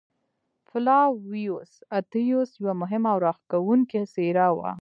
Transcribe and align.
فلاویوس 0.67 1.71
اتیوس 1.97 2.49
یوه 2.61 2.73
مهمه 2.81 3.09
او 3.13 3.19
راښکوونکې 3.25 4.01
څېره 4.13 4.47
وه. 4.57 4.71